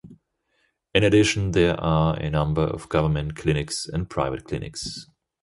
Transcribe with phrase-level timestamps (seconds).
[0.95, 5.05] In addition there are a number of government clinics and private clinics.